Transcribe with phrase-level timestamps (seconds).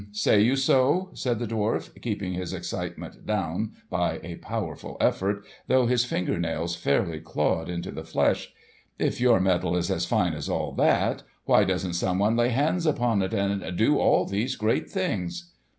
[0.01, 0.07] "Hum!
[0.13, 5.85] Say you so?" said the dwarf, keeping his excitement down by a powerful effort, though
[5.85, 8.51] his finger nails fairly clawed into the flesh.
[8.97, 13.21] "If your metal is as fine as all that, why doesn't someone lay hands upon
[13.21, 15.51] it and do all these great things?"